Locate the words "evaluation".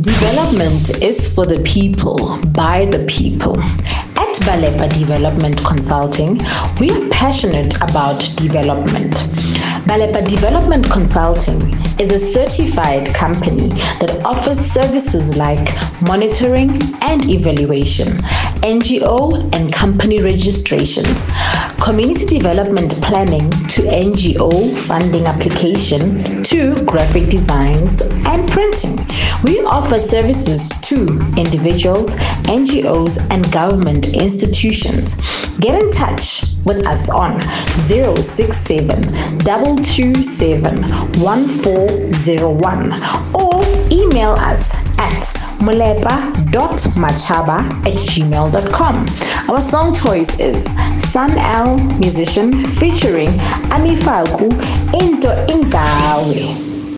17.28-18.18